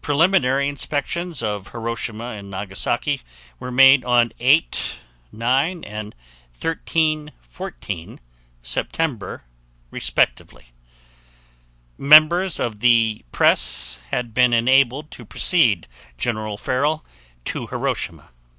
[0.00, 3.20] Preliminary inspections of Hiroshima and Nagasaki
[3.58, 4.96] were made on 8
[5.32, 6.14] 9 and
[6.54, 8.18] 13 14
[8.62, 9.44] September,
[9.90, 10.68] respectively.
[11.98, 15.86] Members of the press had been enabled to precede
[16.16, 17.04] General Farrell
[17.44, 18.30] to Hiroshima.